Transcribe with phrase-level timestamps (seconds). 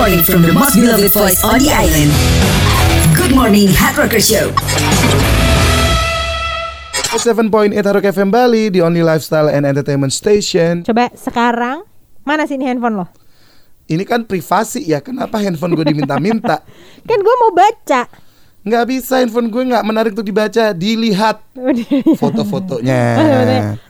[0.00, 2.08] morning from the most beloved voice on the island.
[3.12, 4.48] Good morning, Hard Rocker Show.
[7.20, 10.88] 7.8 Rock FM Bali, the only lifestyle and entertainment station.
[10.88, 11.84] Coba sekarang
[12.24, 13.12] mana sih ini handphone lo?
[13.92, 16.64] Ini kan privasi ya, kenapa handphone gue diminta-minta?
[17.08, 18.08] Kan gue mau baca.
[18.64, 21.44] Nggak bisa handphone gue nggak menarik untuk dibaca, dilihat
[22.24, 23.20] foto-fotonya.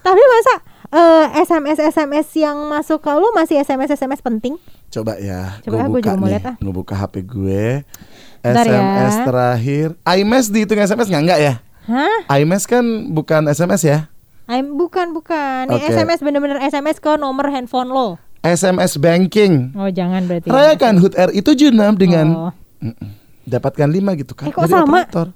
[0.02, 4.59] Tapi masa eh, SMS SMS yang masuk ke lu masih SMS SMS penting?
[4.90, 6.57] Coba ya, Coba, gue gue buka mau nih, lihat, ah.
[6.58, 7.86] ngebuka HP gue.
[8.43, 8.75] Bentar ya.
[8.75, 9.86] SMS terakhir,
[10.18, 11.54] iMess dihitung SMS nggak nggak ya?
[11.86, 12.18] Hah?
[12.39, 13.99] iMess kan bukan SMS ya?
[14.50, 15.71] I'm, bukan bukan.
[15.71, 15.94] Ini Oke.
[15.94, 18.18] SMS bener-bener SMS ke nomor handphone lo.
[18.43, 19.71] SMS banking.
[19.79, 20.50] Oh jangan berarti.
[20.50, 22.52] Rayakan HUT RI 76 dengan Oh.
[23.46, 24.46] Dapatkan 5 gitu kan.
[24.49, 25.07] Eh, kok Dari sama?
[25.07, 25.29] operator.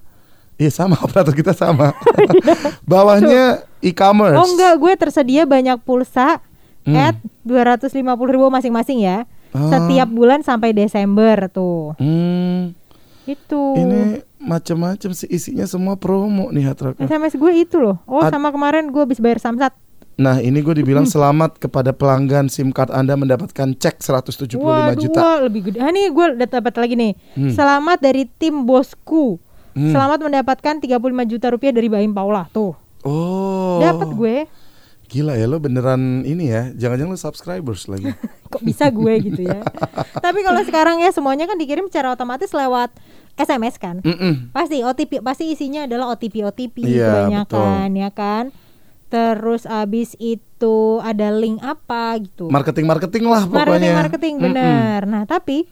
[0.55, 1.91] Iya sama operator kita sama.
[2.85, 4.37] Bawahnya e-commerce.
[4.37, 6.41] Oh enggak, gue tersedia banyak pulsa
[6.85, 7.01] Hmm.
[7.01, 7.17] at
[7.49, 7.97] 250
[8.29, 9.25] ribu masing-masing ya.
[9.51, 9.73] Oh.
[9.73, 11.97] Setiap bulan sampai Desember tuh.
[11.97, 12.77] Hmm,
[13.25, 13.73] Itu.
[13.73, 17.01] ini macam-macam sih isinya semua promo nih Rocker.
[17.01, 17.97] SMS gue itu loh.
[18.05, 19.73] Oh, Ad- sama kemarin gue habis bayar Samsat.
[20.15, 25.19] Nah ini gue dibilang selamat kepada pelanggan SIM card Anda mendapatkan cek 175 Waduh, juta.
[25.19, 25.81] wah, lebih gede.
[25.81, 27.13] Ah, nih gue udah dapat lagi nih.
[27.49, 29.41] Selamat dari tim bosku.
[29.75, 29.91] Hmm.
[29.91, 32.79] Selamat mendapatkan 35 juta rupiah dari Baim Paula tuh.
[33.03, 33.83] Oh.
[33.83, 34.37] Dapat gue.
[35.11, 36.71] Gila ya lo beneran ini ya.
[36.79, 38.15] Jangan-jangan lo subscribers lagi.
[38.55, 39.67] Kok bisa gue gitu ya.
[40.25, 42.95] Tapi kalau sekarang ya semuanya kan dikirim secara otomatis lewat
[43.35, 43.99] SMS kan.
[44.07, 44.55] Mm-mm.
[44.55, 48.45] Pasti OTP pasti isinya adalah OTP OTP Iya, kebanyakan ya kan.
[49.11, 52.47] Terus abis itu ada link apa gitu.
[52.47, 53.67] Marketing-marketing lah pokoknya.
[53.67, 55.01] marketing marketing bener.
[55.11, 55.67] Nah tapi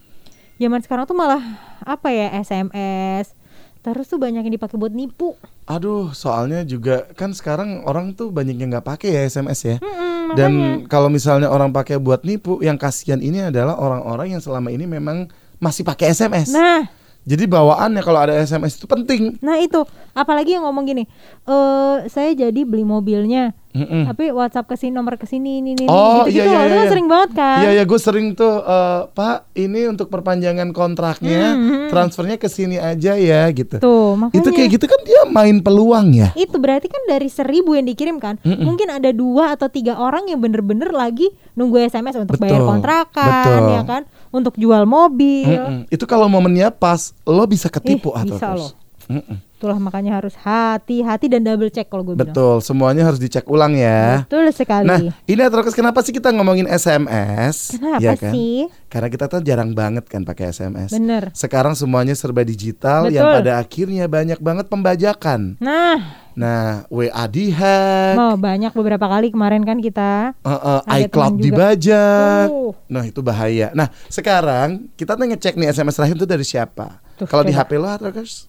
[0.59, 1.43] zaman sekarang tuh malah
[1.87, 3.42] apa ya SMS.
[3.83, 5.35] Terus tuh banyak yang dipakai buat nipu.
[5.67, 9.77] Aduh, soalnya juga kan sekarang orang tuh banyak yang nggak pakai ya SMS ya.
[9.83, 10.53] Mm-mm, Dan
[10.87, 15.27] kalau misalnya orang pakai buat nipu, yang kasihan ini adalah orang-orang yang selama ini memang
[15.59, 16.55] masih pakai SMS.
[16.55, 19.39] Nah Jadi bawaannya kalau ada SMS itu penting.
[19.39, 19.79] nah itu
[20.13, 21.05] apalagi yang ngomong gini.
[21.43, 23.55] eh saya jadi beli mobilnya.
[23.73, 24.05] Mm-mm.
[24.05, 26.61] Tapi WhatsApp ke sini nomor ke sini ini ini Oh gitu-gitu iya iya loh.
[26.61, 26.77] Itu iya.
[26.77, 27.59] kan sering banget kan.
[27.59, 32.77] Iya iya gue sering tuh eh, Pak ini untuk perpanjangan kontraknya Hmm, transfernya ke sini
[32.77, 33.79] aja ya gitu.
[33.79, 36.29] Tuh, makanya Itu kayak gitu kan dia main peluang ya.
[36.35, 40.91] itu berarti kan dari seribu yang dikirimkan mungkin ada dua atau tiga orang yang bener-bener
[40.91, 43.73] lagi nunggu SMS untuk bayar Betul, kontrakan betul.
[43.73, 45.81] ya kan untuk jual mobil Mm-mm.
[45.87, 48.61] Itu kalau momennya pas lo bisa ketipu Ih, atau bisa terus.
[48.63, 48.73] loh.
[49.05, 49.37] Mm-mm.
[49.53, 53.75] itulah makanya harus hati-hati dan double check kalau gue bilang Betul, semuanya harus dicek ulang
[53.75, 54.23] ya.
[54.23, 57.77] betul sekali Nah, ini Atrokes kenapa sih kita ngomongin SMS?
[57.77, 58.31] Kenapa Ya kan?
[58.31, 58.67] sih?
[58.87, 60.91] Karena kita tuh jarang banget kan pakai SMS.
[60.91, 61.31] Bener.
[61.33, 63.37] Sekarang semuanya serba digital yang Betul.
[63.39, 65.55] pada akhirnya banyak banget pembajakan.
[65.59, 72.49] nah Nah, WA dihack, mau banyak beberapa kali kemarin kan kita uh, uh, iCloud dibajak.
[72.49, 72.73] Tuh.
[72.89, 73.69] Nah, itu bahaya.
[73.77, 77.05] Nah, sekarang kita tuh ngecek nih SMS terakhir itu dari siapa?
[77.29, 77.53] Kalau di.
[77.53, 78.49] HP lo Atrokes?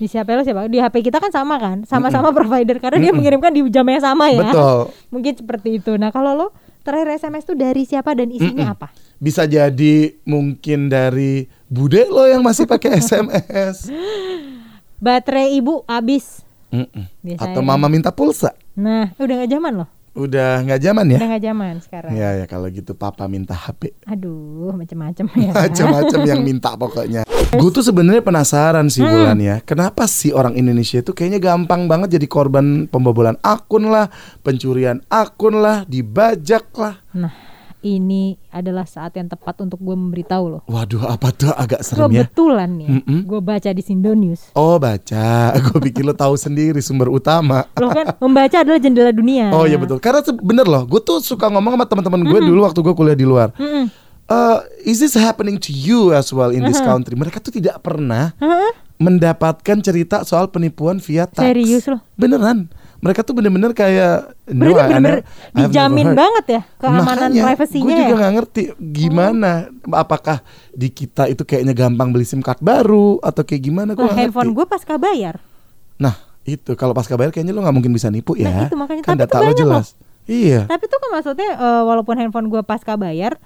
[0.00, 3.52] di siapa lo siapa di HP kita kan sama kan sama-sama provider karena dia mengirimkan
[3.52, 4.80] di jam yang sama ya Betul.
[5.12, 6.46] mungkin seperti itu nah kalau lo
[6.80, 8.88] terakhir SMS tuh dari siapa dan isinya apa
[9.20, 13.92] Bisa jadi mungkin dari bude lo yang masih pakai SMS.
[14.96, 16.40] baterai ibu habis
[17.20, 17.44] Biasanya.
[17.44, 18.54] Atau mama minta pulsa.
[18.72, 21.18] nah udah nggak zaman loh Udah nggak zaman ya?
[21.18, 23.94] udah nggak zaman sekarang Ya ya kalau gitu papa minta HP.
[24.04, 27.22] aduh macem-macem ya Macam-macam yang minta pokoknya.
[27.50, 29.10] Gue tuh sebenarnya penasaran sih Hmm.
[29.12, 29.56] bulan ya.
[29.60, 34.06] Kenapa sih orang Indonesia itu kayaknya gampang banget jadi korban pembobolan akun lah,
[34.40, 36.98] pencurian akun lah, dibajak lah.
[37.12, 37.30] nah
[37.82, 42.24] ini adalah saat yang tepat untuk gue memberitahu lo Waduh, apa tuh agak serem ya?
[42.24, 43.20] kebetulan nih Mm-mm.
[43.24, 45.26] gue baca di Sindo News Oh baca,
[45.64, 47.64] gue pikir lo tahu sendiri sumber utama.
[47.74, 49.96] lo kan membaca adalah jendela dunia Oh iya betul.
[49.98, 53.14] Karena se- bener loh, gue tuh suka ngomong sama teman-teman gue dulu waktu gue kuliah
[53.14, 53.50] di luar.
[53.54, 53.88] Mm-mm.
[54.26, 57.12] Uh, is this happening to you as well in this country?
[57.12, 58.70] Mereka tuh tidak pernah Hah?
[58.96, 61.42] mendapatkan cerita soal penipuan via tax.
[61.42, 61.98] Serius loh?
[62.14, 62.70] Beneran.
[63.00, 65.16] Mereka tuh bener-bener kayak no, Berarti I bener-bener
[65.56, 68.18] dijamin banget ya keamanan Makanya, privasinya Gue juga ya?
[68.20, 69.52] nggak ngerti gimana
[69.88, 74.12] apakah di kita itu kayaknya gampang beli SIM card baru atau kayak gimana gue Nah,
[74.12, 75.40] handphone gue pasca bayar.
[75.96, 76.12] Nah,
[76.44, 78.48] itu kalau pasca bayar kayaknya lo nggak mungkin bisa nipu ya.
[78.52, 79.02] Nah, itu makanya.
[79.04, 79.86] kan Tapi data lo jelas.
[80.28, 80.68] Iya.
[80.68, 83.40] Tapi tuh kan maksudnya eh, walaupun handphone gue pasca bayar,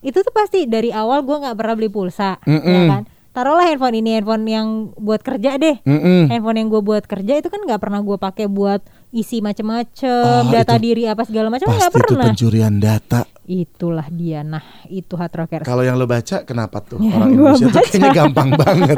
[0.00, 2.86] itu tuh pasti dari awal gue nggak pernah beli pulsa, ya Mm-mm.
[2.88, 3.02] kan?
[3.30, 4.66] Taruhlah handphone ini handphone yang
[4.98, 5.78] buat kerja deh.
[5.86, 6.26] Mm-mm.
[6.26, 10.48] Handphone yang gue buat kerja itu kan nggak pernah gue pakai buat isi macem-macem, Oh,
[10.48, 12.26] data itu diri apa segala macam nggak Pasti itu pernah.
[12.26, 13.20] pencurian data.
[13.42, 14.40] Itulah dia.
[14.40, 15.64] Nah, itu hard rockers.
[15.64, 17.88] Kalau yang lo baca kenapa tuh Yang orang Indonesia tuh baca.
[17.88, 18.96] kayaknya gampang banget.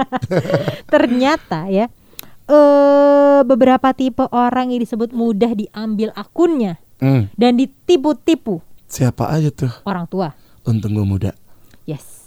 [0.92, 1.86] Ternyata ya
[2.44, 9.72] eh beberapa tipe orang yang disebut mudah diambil akunnya Hmm, dan ditipu-tipu siapa aja tuh?
[9.82, 10.38] orang tua.
[10.62, 11.30] Untung gue muda.
[11.82, 12.21] Yes.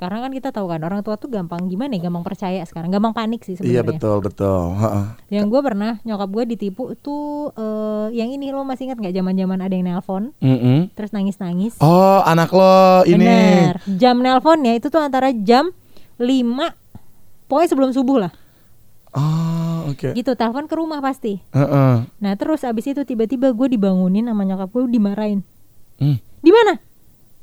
[0.00, 0.08] Hmm.
[0.08, 3.12] Karena kan kita tahu kan orang tua tuh gampang gimana ya, gampang percaya sekarang, gampang
[3.12, 3.84] panik sih Iya sebenarnya.
[3.84, 4.60] betul betul.
[4.72, 5.04] Heeh.
[5.28, 9.60] Yang gue pernah nyokap gue ditipu tuh eh, yang ini lo masih ingat nggak zaman-zaman
[9.60, 10.88] ada yang nelpon Mm-mm.
[10.96, 11.76] terus nangis-nangis.
[11.78, 13.20] Oh anak lo ini.
[13.20, 13.76] Bener.
[14.00, 15.68] Jam nelponnya itu tuh antara jam
[16.16, 16.24] 5
[17.44, 18.32] pokoknya sebelum subuh lah.
[19.10, 20.14] Oh oke.
[20.14, 21.42] Gitu, telepon ke rumah pasti.
[21.50, 21.94] Heeh.
[22.06, 25.42] Nah, terus abis itu tiba-tiba gue dibangunin sama nyokap gue dimarahin.
[25.98, 26.16] Hmm.
[26.40, 26.78] Di mana?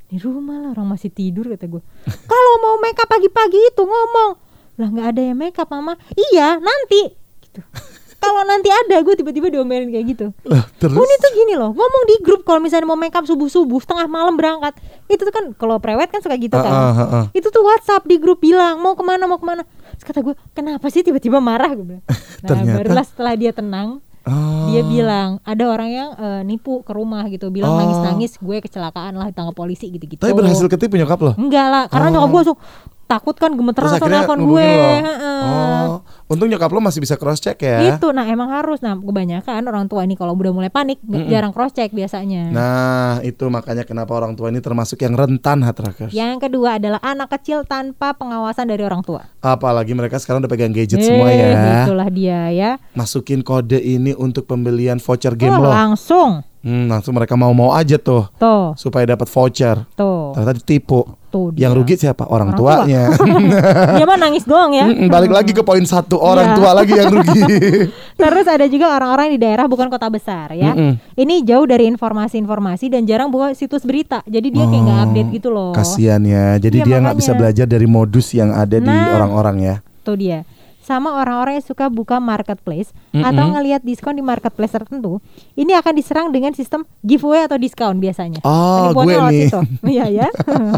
[0.08, 1.84] Di rumah lah orang masih tidur kata gue.
[2.32, 4.32] Kalau mau make up pagi-pagi itu ngomong.
[4.78, 6.00] Lah nggak ada yang make up mama.
[6.16, 7.12] Iya nanti.
[7.44, 7.60] Gitu.
[8.18, 10.26] Kalau nanti ada gue tiba-tiba diomelin kayak gitu.
[10.42, 10.98] Lah, terus?
[10.98, 14.34] Uni tuh gini loh, ngomong di grup kalau misalnya mau make up subuh-subuh, setengah malam
[14.34, 14.74] berangkat.
[15.06, 16.66] Itu tuh kan kalau prewed kan suka gitu kan.
[16.66, 17.24] Heeh, heeh.
[17.38, 19.62] Itu tuh WhatsApp di grup bilang mau ke mana mau ke mana.
[19.96, 22.04] Terus kata gue, kenapa sih tiba-tiba marah gue bilang.
[22.38, 24.68] Nah, Ternyata- barulah setelah dia tenang, Oh.
[24.68, 27.80] dia bilang ada orang yang eh, nipu ke rumah gitu, bilang Oh.
[27.80, 30.20] nangis-nangis, gue kecelakaan lah ditangkap polisi gitu-gitu.
[30.20, 31.32] Tapi berhasil ketipu nyokap lo?
[31.40, 32.14] Enggak lah, karena Oh.
[32.14, 32.60] nyokap gue langsung
[33.08, 35.10] takut kan gemeteran nelfon ngubungin gue.
[35.40, 37.80] Oh, untung nyokap lo masih bisa cross check ya.
[37.90, 41.52] Itu nah emang harus nah kebanyakan orang tua ini kalau udah mulai panik nggak- jarang
[41.52, 42.50] cross check biasanya.
[42.50, 46.12] Nah, itu makanya kenapa orang tua ini termasuk yang rentan heart trackers.
[46.12, 49.24] Yang kedua adalah anak kecil tanpa pengawasan dari orang tua.
[49.40, 51.48] Apalagi mereka sekarang udah pegang gadget Eh, semua ya.
[51.84, 52.72] Itulah dia ya.
[52.92, 55.72] Masukin kode ini untuk pembelian voucher game Oh, lo.
[55.72, 59.88] langsung Hmm, langsung mereka mau-mau aja tuh tuh supaya dapat voucher.
[59.96, 61.08] tuh Ternyata ditipu.
[61.28, 61.80] tuh Yang dia.
[61.80, 62.24] rugi siapa?
[62.26, 62.74] Orang, Orang tua.
[62.84, 63.08] tuanya.
[63.96, 64.84] dia mah nangis doang ya.
[64.86, 66.56] Mm-mm, Balik lagi ke poin satu orang Iya.
[66.56, 67.44] tua lagi yang rugi.
[68.20, 70.72] Terus ada juga orang-orang di daerah bukan kota besar ya.
[70.72, 71.00] Mm-mm.
[71.14, 74.20] Ini jauh dari informasi-informasi dan jarang buka situs berita.
[74.26, 75.72] Jadi dia kayak nggak update gitu loh.
[75.72, 76.56] Kasian ya.
[76.58, 79.16] Jadi Iya, dia nggak bisa belajar dari modus yang ada di Nah.
[79.16, 79.76] orang-orang ya.
[80.02, 80.44] Tuh dia.
[80.88, 83.28] Sama orang-orang yang suka buka marketplace Mm-mm.
[83.28, 85.20] atau ngelihat diskon di marketplace tertentu,
[85.52, 88.40] ini akan diserang dengan sistem giveaway atau diskon biasanya.
[88.42, 89.52] Oh, gue nih.
[90.00, 90.28] Iya ya.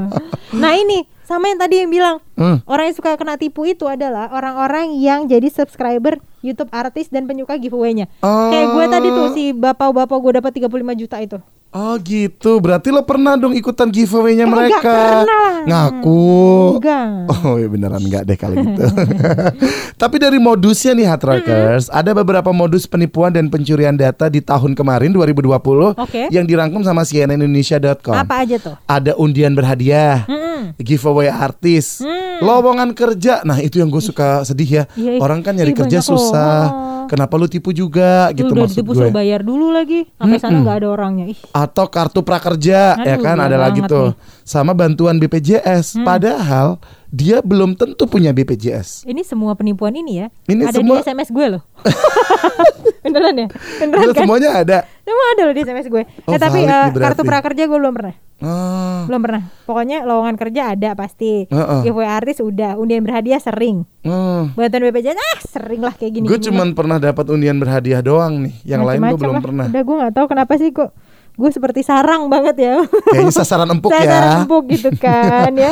[0.65, 2.57] nah ini sama yang tadi yang bilang Hmm.
[2.65, 7.59] orang yang suka kena tipu itu adalah orang-orang yang jadi subscriber YouTube artis dan penyuka
[7.59, 8.09] giveaway-nya.
[8.49, 11.37] Kayak gue tadi tuh si bapak-bapak gue dapat 35 juta itu.
[11.69, 14.97] Oh gitu, berarti lo pernah dong ikutan giveaway-nya Enggak mereka?
[15.21, 15.53] pernah.
[15.61, 16.25] Ngaku.
[16.75, 17.09] Enggak.
[17.29, 18.81] Oh ya beneran enggak deh kalau gitu.
[20.01, 24.73] Tapi dari modusnya nih Hard Rockers, ada beberapa modus penipuan dan pencurian data di tahun
[24.73, 26.21] kemarin 2020 Oke.
[26.29, 28.17] yang dirangkum sama cnnindonesia.com.
[28.17, 28.73] Apa aja tuh?
[28.83, 30.73] Ada undian berhadiah, Mm-mm.
[30.75, 32.41] giveaway artis, Hmm.
[32.41, 33.43] lowongan kerja.
[33.43, 34.83] Nah itu yang gue suka sedih ya.
[34.95, 35.19] Iya.
[35.19, 36.71] Orang kan nyari kerja susah.
[37.05, 39.01] Kenapa lu tipu juga gitu Lu udah maksud ditipu gue.
[39.01, 40.05] suruh bayar dulu lagi.
[40.15, 41.25] Sampai sana nggak ada orangnya.
[41.27, 41.39] Ih.
[41.59, 44.15] Atau kartu prakerja ya Aduh, kan gila ada lagi tuh nih.
[44.15, 44.43] Hmm.
[44.43, 46.79] sama bantuan BPJS padahal
[47.09, 50.27] dia belum tentu punya BPJS Ini semua penipuan ini ya.
[50.45, 51.63] Ini ada semua- di SMS gue loh.
[53.01, 53.47] Beneran ya?
[53.79, 54.23] Beneran Itu kan?
[54.23, 56.03] semuanya ada Semua ada loh di SMS gue.
[56.23, 56.99] Oh, eh tapi berarti.
[57.01, 58.15] kartu prakerja gue belum pernah.
[58.39, 59.41] oh, Belum pernah.
[59.65, 61.49] Pokoknya lowongan kerja ada pasti.
[61.49, 61.79] Heeh.
[61.81, 62.77] Giveaway artis udah.
[62.77, 63.89] Undian berhadiah sering.
[64.03, 64.45] oh.
[64.53, 66.25] Bantuan BPJS ah sering lah kayak gini.
[66.25, 69.95] gue cuman pernah dapat undian berhadiah doang nih yang lain gue belum pernah Udah gue
[69.97, 70.93] nggak tahu kenapa sih kok
[71.39, 72.75] gue seperti sarang banget ya.
[73.07, 75.71] kayaknya sasaran empuk ya Sasaran empuk gitu kan ya.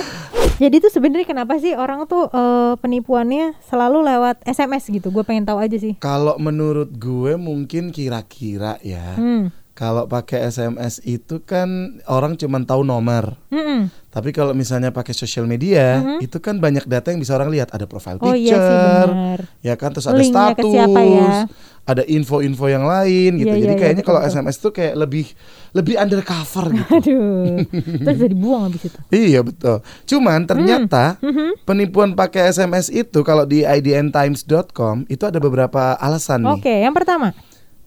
[0.57, 5.11] Jadi tuh sebenarnya kenapa sih orang tuh eh, penipuannya selalu lewat SMS gitu?
[5.11, 5.93] Gue pengen tahu aja sih.
[5.97, 9.51] kalau menurut gue mungkin kira-kira ya Hmm.
[9.77, 11.69] Kalau pakai SMS itu kan
[12.05, 13.93] orang cuman tahu nomor Mm-mm.
[14.07, 17.69] Tapi kalau misalnya pakai sosial media, itu kan banyak data yang bisa orang lihat.
[17.69, 18.25] Ada profile Mhm.
[18.25, 21.29] Oh picture, iya sih ya kan, terus ada Linknya ke status, siapa ya?
[21.85, 23.45] ada info-info yang lain gitu.
[23.45, 24.25] Iya, Jadi iya, iya, kayaknya betul, kalau.
[24.25, 25.25] SMS tuh kayak lebih
[25.71, 26.89] lebih undercover gitu.
[26.89, 27.61] Aduh.
[28.01, 28.97] Terus bisa dibuang habis itu.
[29.13, 29.85] iya betul.
[30.03, 31.61] Cuman ternyata Mhm.
[31.61, 36.53] penipuan pakai SMS itu kalau di idntimes.com itu ada beberapa alasan nih.
[36.53, 37.37] Oke, yang pertama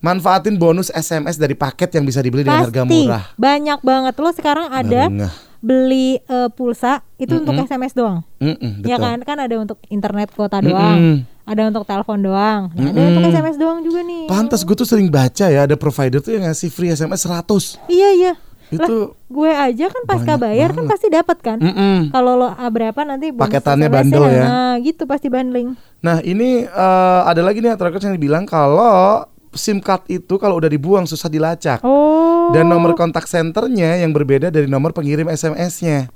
[0.01, 3.25] Manfaatin bonus SMS dari paket yang bisa dibeli dengan harga pasti murah.
[3.35, 5.33] banyak banget lo sekarang ada Ngeh.
[5.59, 8.25] beli eh, pulsa itu untuk SMS doang.
[8.39, 9.05] Mm-mm, Ya betul.
[9.07, 9.19] kan?
[9.23, 11.17] Kan ada untuk internet kuota doang, Mm-mm.
[11.45, 13.35] ada untuk telepon doang, nah, ada untuk Mm-mm.
[13.35, 14.25] SMS doang juga nih.
[14.25, 17.77] Pantas gue tuh sering baca ya ada provider tuh yang ngasih free SMS 100.
[17.87, 18.33] Iya iya.
[18.71, 20.91] Itu Gue aja kan pasca bayar kan banget.
[20.91, 21.59] pasti dapat kan.
[21.59, 22.09] Mm-mm.
[22.09, 24.43] Kalau lo ah, berapa nanti Paketannya bundle ya.
[24.43, 25.75] Nah, gitu pasti bundling.
[26.01, 30.71] Nah ini eh, ada lagi nih trackers yang bilang kalau SIM card itu kalau udah
[30.71, 32.55] dibuang susah dilacak Oh.
[32.55, 36.11] dan nomor kontak centernya yang berbeda dari nomor pengirim SMS-nya.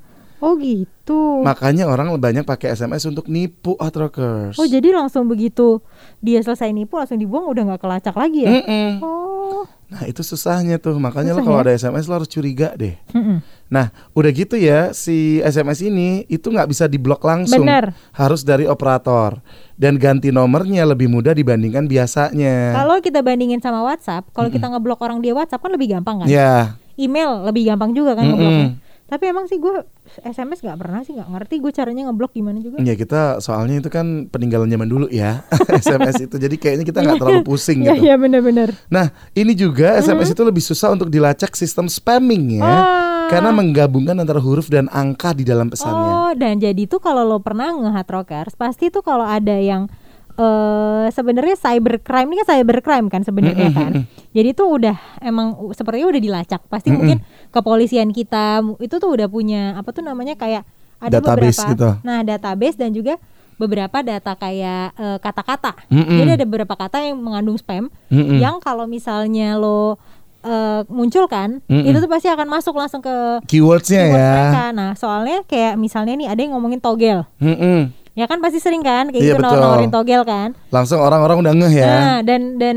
[0.45, 1.41] Oh gitu.
[1.41, 4.61] Makanya orang banyak pakai SMS untuk nipu trackers.
[4.61, 5.81] Oh jadi langsung begitu
[6.21, 8.53] dia selesai nipu langsung dibuang udah nggak kelacak lagi ya?
[8.61, 8.91] Mm-mm.
[9.01, 9.65] Oh.
[9.95, 11.65] Nah itu susahnya tuh makanya lo Susah kalau ya?
[11.71, 12.99] ada SMS lo harus curiga deh.
[13.15, 13.39] Mm-mm.
[13.71, 17.95] Nah udah gitu ya si SMS ini itu nggak bisa diblok langsung, Bener.
[18.11, 19.39] harus dari operator
[19.79, 22.75] dan ganti nomornya lebih mudah dibandingkan biasanya.
[22.75, 26.27] Kalau kita bandingin sama WhatsApp, kalau kita ngeblok orang dia WhatsApp kan lebih gampang kan?
[26.27, 26.75] Ya.
[26.99, 28.83] Email lebih gampang juga kan ngebloknya.
[29.15, 29.87] Tapi emang sih gue
[30.21, 32.83] SMS nggak pernah sih nggak ngerti gue caranya ngeblok gimana juga.
[32.83, 35.47] Ya kita soalnya itu kan peninggalan zaman dulu ya
[35.79, 38.05] SMS itu jadi kayaknya kita nggak terlalu pusing Iya gitu.
[38.05, 38.75] iya benar-benar.
[38.89, 43.31] Nah ini juga SMS itu lebih susah untuk dilacak sistem spamming ya Ah.
[43.31, 46.11] karena menggabungkan antara huruf dan angka di dalam pesannya.
[46.21, 49.87] Oh dan jadi tuh kalau lo pernah nge-hard rockers pasti tuh kalau ada yang
[50.35, 53.93] eh sebenarnya cybercrime ini kan cybercrime kan sebenarnya kan.
[54.35, 56.61] Jadi tuh udah emang sepertinya udah dilacak.
[56.67, 57.23] Pasti mungkin
[57.55, 60.67] kepolisian kita itu tuh udah punya apa tuh namanya kayak
[60.99, 61.89] ada Database beberapa gitu.
[62.01, 63.21] nah database dan juga
[63.55, 65.79] beberapa data kayak eh, kata-kata.
[65.87, 66.19] Mm-mm.
[66.19, 68.43] Jadi ada beberapa kata yang mengandung spam Mm-mm.
[68.43, 69.95] yang kalau misalnya lo
[70.43, 71.87] eh, munculkan Mm-mm.
[71.87, 73.15] itu tuh pasti akan masuk langsung ke
[73.47, 74.33] Keywordsnya keyboard ya.
[74.35, 74.65] mereka.
[74.75, 77.23] Nah, soalnya kayak misalnya nih ada yang ngomongin togel.
[77.39, 77.95] Mm-mm.
[78.15, 79.59] Ya kan pasti sering kan kayak Iya, gitu betul.
[79.59, 80.55] nawarin togel kan.
[80.71, 81.87] Langsung orang-orang udah ngeh ya.
[81.91, 82.77] Nah, dan dan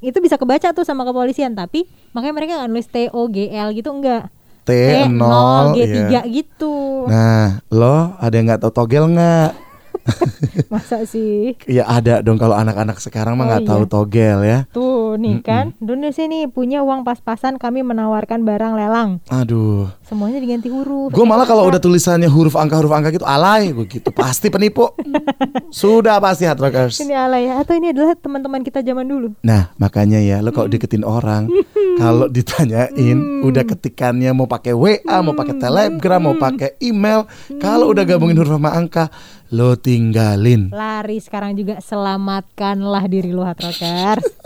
[0.00, 1.84] itu bisa kebaca tuh sama kepolisian, tapi
[2.16, 4.32] makanya mereka nggak nulis T O G L gitu enggak.
[4.64, 4.72] T
[5.12, 6.20] 0 G 3 iya.
[6.24, 7.04] gitu.
[7.08, 9.67] Nah, lo ada yang nggak tahu togel nggak?
[10.72, 11.56] Masa sih?
[11.66, 13.70] Ya ada dong kalau anak-anak sekarang mah Oh, nggak iya.
[13.72, 14.58] tahu togel ya.
[14.68, 19.10] Tuh nih kan, Indonesia nih punya uang pas-pasan kami menawarkan barang lelang.
[19.32, 19.88] Aduh.
[20.04, 21.08] Semuanya diganti huruf.
[21.12, 24.92] Gue malah kalau udah tulisannya huruf angka huruf angka gitu alay gue gitu pasti penipu.
[25.72, 27.00] Sudah pasti hard rockers.
[27.00, 29.32] ini alay ya atau ini adalah teman-teman kita zaman dulu.
[29.44, 31.48] Nah makanya ya lo kalau deketin orang
[32.00, 37.24] kalau ditanyain udah ketikannya mau pakai WA mau pakai Telegram mau pakai email
[37.58, 39.08] kalau udah gabungin huruf sama angka
[39.48, 40.68] lo tinggalin.
[40.72, 44.26] Lari sekarang juga selamatkanlah diri lu hard rockers.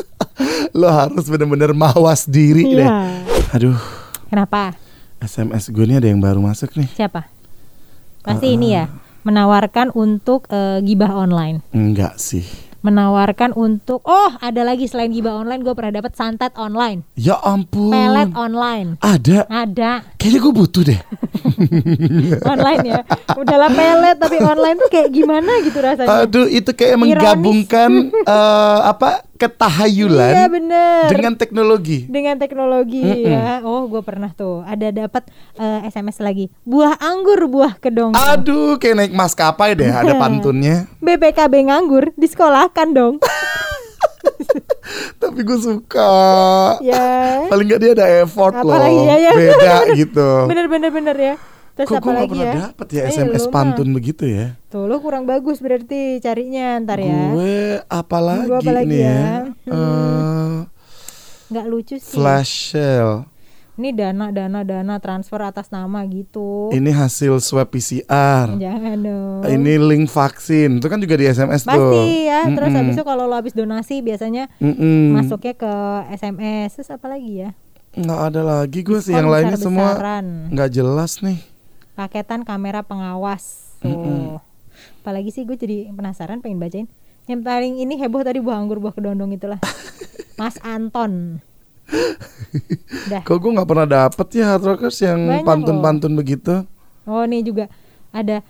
[0.72, 2.88] Lo harus bener-bener mawas diri deh.
[2.88, 3.20] Iya.
[3.52, 3.76] Aduh
[4.32, 4.72] Kenapa?
[5.20, 6.88] SMS gue ini ada yang baru masuk nih.
[6.88, 7.28] Siapa?
[8.24, 8.88] Pasti ini ya,
[9.28, 11.60] menawarkan untuk eh, gibah online.
[11.76, 12.71] Enggak sih.
[12.82, 17.94] Menawarkan untuk oh, ada lagi selain gibah online gue pernah dapat santet online, Ya ampun.
[17.94, 18.98] pelet online.
[18.98, 19.46] Ada.
[19.46, 21.00] Ada Kayaknya gue butuh deh.
[22.52, 23.00] online ya.
[23.32, 26.26] Udahlah pelet tapi online tuh kayak gimana gitu rasanya.
[26.26, 27.02] Aduh, itu kayak Ironis.
[27.06, 27.90] menggabungkan
[28.34, 31.04] eh, apa ketahayulan Iya bener.
[31.10, 32.06] dengan teknologi.
[32.06, 33.26] dengan teknologi Mm-mm.
[33.26, 33.58] ya.
[33.60, 36.46] Oh, gue pernah tuh ada dapat eh, SMS lagi.
[36.62, 38.14] Buah anggur, buah kedong.
[38.14, 40.86] Aduh, kayak naik maskapai deh, ada pantunnya.
[40.98, 43.14] BPKB nganggur disekolahkan dong.
[45.18, 46.12] Tapi gue suka.
[46.80, 47.42] ya.
[47.46, 49.32] Paling nggak dia ada effort loh, Apalagi ya, ya.
[49.32, 50.28] beda gitu.
[50.46, 51.34] Bener bener bener ya.
[51.72, 52.54] Terus Kok apa gue gak pernah ya?
[52.68, 53.50] dapet ya Eh, SMS mah.
[53.50, 54.60] pantun begitu ya?
[54.66, 57.32] Tuh lu kurang bagus berarti carinya ntar ya.
[57.32, 59.08] Gue apalagi, Gue apalagi nih ya?
[59.08, 59.32] ya?
[59.66, 60.54] Eh,
[61.48, 62.12] Nggak lucu sih.
[62.12, 63.24] flash sale.
[63.72, 66.68] Ini dana dana dana transfer atas nama gitu.
[66.68, 68.52] Ini hasil swab PCR.
[68.54, 69.40] Jangan dong.
[69.42, 70.76] Ini link vaksin.
[70.76, 71.72] Itu kan juga di SMS tuh.
[71.72, 72.44] Pasti ya.
[72.46, 72.78] Terus Mm-mm.
[72.78, 75.16] habis itu kalau lo habis donasi biasanya Mm-mm.
[75.16, 75.72] masuknya ke
[76.12, 76.76] SMS.
[76.76, 77.56] Terus apa lagi ya?
[77.92, 79.96] Nggak ada lagi gue sih yang lainnya semua
[80.48, 81.40] nggak jelas nih.
[81.92, 83.76] Paketan kamera pengawas.
[83.78, 84.40] Tuh.
[85.00, 86.86] Apalagi sih gue jadi penasaran pengen bacain.
[87.24, 89.60] Yang paling ini heboh tadi buah anggur buah kedondong itulah.
[90.40, 91.38] Mas Anton.
[93.06, 93.22] Dah.
[93.22, 96.64] Kok gue nggak pernah dapet ya hard rockers yang pantun-pantun begitu?
[97.04, 97.66] Oh nih juga
[98.10, 98.40] ada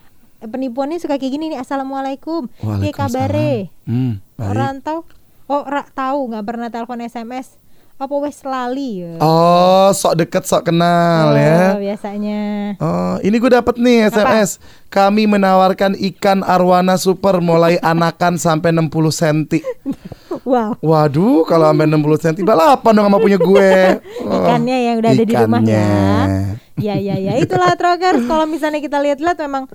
[0.41, 1.59] penipuannya suka kayak gini nih.
[1.59, 2.47] Assalamualaikum.
[2.49, 3.11] Piye Waalaikumsalam.
[3.11, 3.53] kabare?
[3.85, 5.03] Hmm, Orang tahu?
[5.47, 7.59] Oh, ra, tahu nggak pernah telepon SMS.
[7.95, 9.15] Apa wes lali ya?
[9.19, 11.79] Oh, sok deket sok kenal Oh, ya.
[11.79, 12.75] biasanya.
[12.77, 14.59] Oh, ini gue dapet nih SMS.
[14.89, 19.39] Kami menawarkan ikan arwana super mulai anakan sampai 60 cm.
[20.43, 20.75] Wow.
[20.83, 23.71] Waduh, kalau sampai 60 cm balapan dong sama punya gue.
[24.23, 25.67] Oh, Ikannya yang udah ada di rumah ya.
[25.67, 25.87] ikannya.
[26.79, 28.23] Ya ya ya itulah trokers.
[28.25, 29.67] Kalau misalnya kita lihat-lihat memang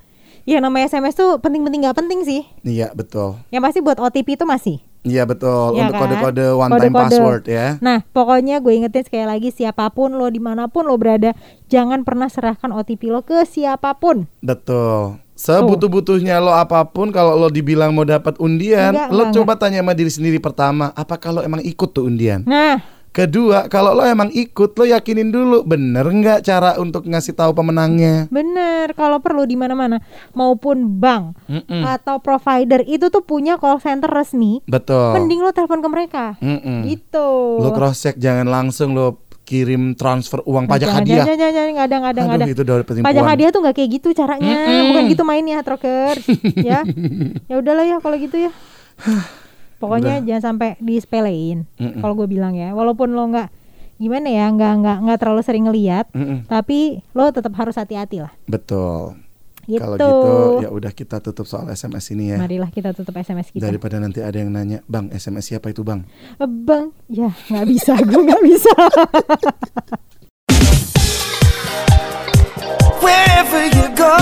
[0.43, 2.41] ya namanya SMS tuh penting-penting nggak penting sih.
[2.63, 3.39] Iya, betul.
[3.51, 4.79] Yang pasti buat OTP itu masih.
[5.07, 5.73] Iya, betul.
[5.73, 6.01] Iya Untuk kan?
[6.05, 7.01] kode-kode one time Kode-kode.
[7.09, 7.67] password ya.
[7.79, 11.31] Nah, pokoknya gue ingetin sekali lagi siapa pun lo di mana pun lo berada,
[11.67, 14.27] jangan pernah serahkan OTP lo ke siapa pun.
[14.43, 15.17] Betul.
[15.37, 19.85] Sebutuh-butuhnya lo apa pun kalau lo dibilang mau dapat undian, Enggak, lo enggak, coba tanya
[19.85, 22.41] sama diri sendiri pertama, apa kalau emang ikut tuh undian?
[22.41, 22.81] Nah,
[23.17, 28.29] Kedua, kalau lo emang ikut, lo yakinin dulu bener nggak cara untuk ngasih tahu pemenangnya.
[28.29, 29.97] bener kalau perlu di mana-mana
[30.31, 31.81] maupun bank Mm-mm.
[31.81, 34.61] atau provider itu tuh punya call center resmi.
[34.69, 35.17] Betul.
[35.17, 36.25] Mending lo telepon ke mereka.
[36.37, 36.85] Mm-mm.
[36.85, 37.29] Gitu.
[37.57, 41.25] Lo cross check jangan langsung lo kirim transfer uang pajak Jangan, hadiah.
[41.25, 42.47] Jangan, jangan, jangan, nggak ada, nggak ada, nggak ada.
[42.93, 43.01] itu.
[43.01, 44.87] Pajak hadiah tuh nggak kayak gitu caranya, Mm-mm.
[44.93, 46.21] bukan gitu mainnya trokers,
[46.69, 46.85] ya.
[47.47, 48.51] Ya udahlah ya kalau gitu ya.
[49.77, 51.69] Pokoknya jangan sampai disepelein.
[51.77, 52.01] Mm-mm.
[52.01, 53.49] Kalau gue bilang ya, walaupun lo nggak
[53.97, 56.49] gimana ya, nggak nggak nggak terlalu sering ngeliat, Mm-mm.
[56.49, 58.33] tapi lo tetap harus hati-hati lah.
[58.49, 59.21] Betul.
[59.67, 59.83] Gitu.
[59.83, 62.39] Kalau gitu ya udah kita tutup soal SMS ini ya.
[62.39, 63.67] Marilah kita tutup SMS kita.
[63.67, 66.07] Daripada nanti ada yang nanya, Bang SMS siapa itu Bang?
[66.39, 68.73] Eh, Bang, ya nggak bisa, gue nggak bisa.
[73.03, 74.15] Wherever you go.